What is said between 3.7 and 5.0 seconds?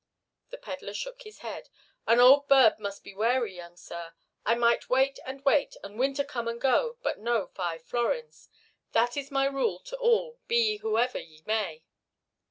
sir. I might